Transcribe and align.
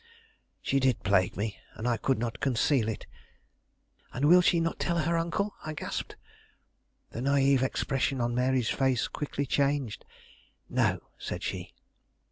She 0.63 0.79
did 0.79 1.03
plague 1.03 1.37
me, 1.37 1.59
and 1.75 1.87
I 1.87 1.95
could 1.95 2.17
not 2.17 2.39
conceal 2.39 2.89
it. 2.89 3.05
"And 4.11 4.25
will 4.25 4.41
she 4.41 4.59
not 4.59 4.79
tell 4.79 4.97
her 4.97 5.15
uncle?" 5.15 5.53
I 5.63 5.73
gasped. 5.73 6.15
The 7.11 7.21
naive 7.21 7.61
expression 7.61 8.19
on 8.19 8.33
Mary's 8.33 8.69
face 8.71 9.07
quickly 9.07 9.45
changed. 9.45 10.03
"No," 10.67 11.09
said 11.19 11.43
she. 11.43 11.75